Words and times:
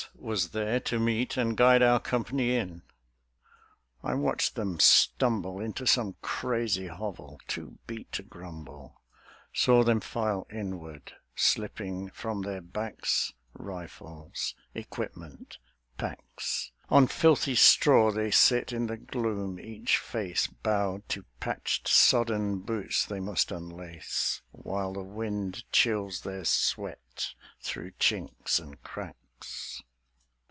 was 0.15 0.49
there 0.49 0.79
to 0.79 0.97
meet 0.99 1.35
And 1.37 1.55
guide 1.57 1.81
our 1.83 1.99
Company 1.99 2.55
in... 2.55 2.81
I 4.03 4.13
watched 4.15 4.55
them 4.55 4.79
stumble 4.79 5.59
Into 5.59 5.85
some 5.85 6.15
crazy 6.23 6.87
hovel, 6.87 7.39
too 7.47 7.77
beat 7.87 8.11
to 8.13 8.23
grumble; 8.23 8.99
Saw 9.53 9.83
them 9.83 9.99
file 9.99 10.47
inward, 10.51 11.13
slipping 11.35 12.09
from 12.11 12.41
their 12.41 12.61
backs 12.61 13.33
Rifles, 13.53 14.55
equipment, 14.73 15.57
packs. 15.99 16.71
On 16.89 17.05
filthy 17.07 17.53
straw 17.55 18.11
they 18.11 18.31
sit 18.31 18.71
in 18.73 18.85
the 18.87 18.97
gloom, 18.97 19.59
each 19.59 19.97
face 19.97 20.47
Bowed 20.47 21.07
to 21.09 21.25
patched, 21.39 21.87
sodden 21.87 22.59
boots 22.59 23.05
they 23.05 23.19
must 23.19 23.51
unlace, 23.51 24.41
While 24.51 24.93
the 24.93 25.03
wind 25.03 25.63
chills 25.71 26.21
their 26.21 26.43
sweat 26.45 27.33
through 27.61 27.91
chinks 27.99 28.59
and 28.59 28.81
cracks. 28.81 29.17